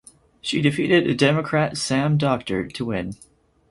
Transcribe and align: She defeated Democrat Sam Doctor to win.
She 0.41 0.63
defeated 0.63 1.15
Democrat 1.15 1.77
Sam 1.77 2.17
Doctor 2.17 2.65
to 2.67 2.85
win. 2.85 3.13